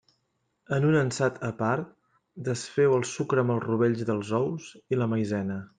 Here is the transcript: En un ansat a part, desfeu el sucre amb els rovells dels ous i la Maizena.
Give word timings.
En 0.77 0.87
un 0.91 0.95
ansat 1.01 1.37
a 1.49 1.51
part, 1.59 1.91
desfeu 2.49 2.97
el 2.97 3.07
sucre 3.13 3.45
amb 3.45 3.55
els 3.57 3.69
rovells 3.71 4.05
dels 4.13 4.37
ous 4.43 4.77
i 4.97 4.99
la 5.03 5.15
Maizena. 5.15 5.67